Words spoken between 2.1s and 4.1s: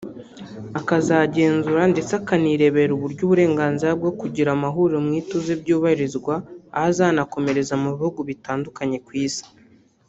akanirebera uburyo uburenganzira